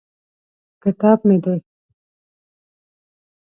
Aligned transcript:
کتاب 0.83 1.19
مې 1.27 1.37
دی. 1.43 1.55